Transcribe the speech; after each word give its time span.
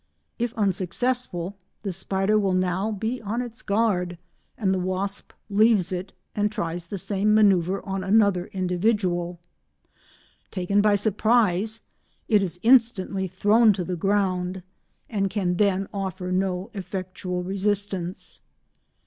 If 0.39 0.51
unsuccessful, 0.55 1.59
the 1.83 1.93
spider 1.93 2.39
will 2.39 2.55
now 2.55 2.89
be 2.91 3.21
on 3.21 3.39
its 3.39 3.61
guard, 3.61 4.17
and 4.57 4.73
the 4.73 4.79
wasp 4.79 5.31
leaves 5.47 5.91
it 5.91 6.11
and 6.33 6.51
tries 6.51 6.87
the 6.87 6.97
same 6.97 7.35
manœuvre 7.35 7.85
on 7.85 8.03
another 8.03 8.47
individual. 8.47 9.39
Taken 10.49 10.81
by 10.81 10.95
surprise, 10.95 11.81
it 12.27 12.41
is 12.41 12.59
instantly 12.63 13.27
thrown 13.27 13.73
to 13.73 13.83
the 13.83 13.95
ground, 13.95 14.63
and 15.07 15.29
can 15.29 15.57
then 15.57 15.87
offer 15.93 16.31
no 16.31 16.71
effectual 16.73 17.43
resistance. 17.43 18.41